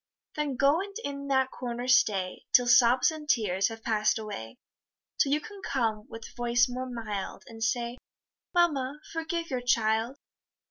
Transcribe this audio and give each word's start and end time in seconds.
Then 0.35 0.55
go, 0.55 0.79
and 0.81 0.95
in 1.03 1.27
that 1.27 1.51
corner 1.51 1.87
stay, 1.87 2.47
Till 2.53 2.65
sobs 2.65 3.11
and 3.11 3.29
tears 3.29 3.67
have 3.67 3.83
pass'd 3.83 4.17
away; 4.17 4.57
Till 5.19 5.31
you 5.31 5.39
can 5.39 5.61
come 5.61 6.07
with 6.09 6.35
voice 6.35 6.65
more 6.67 6.89
mild, 6.89 7.43
And 7.45 7.63
say, 7.63 7.99
"Mamma, 8.51 9.01
forgive 9.13 9.51
your 9.51 9.61
child." 9.61 10.17